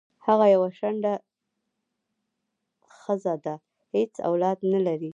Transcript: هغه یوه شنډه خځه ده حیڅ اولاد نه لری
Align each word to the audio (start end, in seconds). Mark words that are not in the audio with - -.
هغه 0.25 0.45
یوه 0.55 0.69
شنډه 0.79 1.13
خځه 2.99 3.33
ده 3.45 3.55
حیڅ 3.93 4.13
اولاد 4.29 4.57
نه 4.71 4.79
لری 4.85 5.09